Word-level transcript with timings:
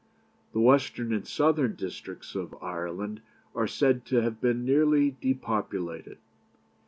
The 0.53 0.59
western 0.59 1.13
and 1.13 1.27
southern 1.27 1.75
districts 1.75 2.33
of 2.33 2.55
Ireland 2.59 3.21
are 3.53 3.67
said 3.67 4.03
to 4.07 4.23
have 4.23 4.41
been 4.41 4.65
nearly 4.65 5.11
depopulated. 5.21 6.17